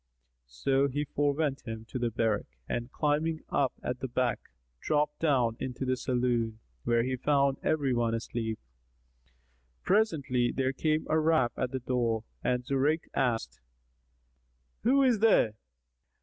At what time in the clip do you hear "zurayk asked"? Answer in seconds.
12.65-13.61